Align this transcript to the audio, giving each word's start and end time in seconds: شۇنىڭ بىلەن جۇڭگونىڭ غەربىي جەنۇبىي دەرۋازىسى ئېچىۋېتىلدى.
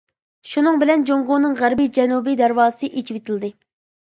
شۇنىڭ 0.51 0.79
بىلەن 0.83 1.03
جۇڭگونىڭ 1.09 1.53
غەربىي 1.59 1.91
جەنۇبىي 1.99 2.39
دەرۋازىسى 2.41 2.91
ئېچىۋېتىلدى. 3.03 3.53